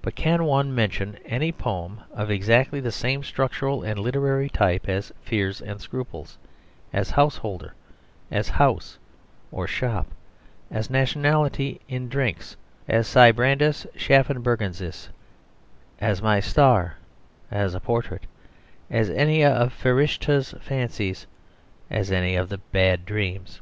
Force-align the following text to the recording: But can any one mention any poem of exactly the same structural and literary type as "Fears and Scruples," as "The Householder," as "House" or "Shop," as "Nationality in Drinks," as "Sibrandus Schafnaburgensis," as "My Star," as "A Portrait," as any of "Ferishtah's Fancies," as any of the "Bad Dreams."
But 0.00 0.14
can 0.14 0.34
any 0.34 0.44
one 0.44 0.72
mention 0.76 1.18
any 1.24 1.50
poem 1.50 2.02
of 2.14 2.30
exactly 2.30 2.78
the 2.78 2.92
same 2.92 3.24
structural 3.24 3.82
and 3.82 3.98
literary 3.98 4.48
type 4.48 4.88
as 4.88 5.12
"Fears 5.22 5.60
and 5.60 5.80
Scruples," 5.80 6.38
as 6.92 7.08
"The 7.08 7.14
Householder," 7.16 7.74
as 8.30 8.48
"House" 8.50 8.96
or 9.50 9.66
"Shop," 9.66 10.06
as 10.70 10.88
"Nationality 10.88 11.80
in 11.88 12.08
Drinks," 12.08 12.56
as 12.86 13.08
"Sibrandus 13.08 13.88
Schafnaburgensis," 13.96 15.08
as 16.00 16.22
"My 16.22 16.38
Star," 16.38 16.94
as 17.50 17.74
"A 17.74 17.80
Portrait," 17.80 18.22
as 18.88 19.10
any 19.10 19.44
of 19.44 19.72
"Ferishtah's 19.72 20.54
Fancies," 20.60 21.26
as 21.90 22.12
any 22.12 22.36
of 22.36 22.50
the 22.50 22.58
"Bad 22.70 23.04
Dreams." 23.04 23.60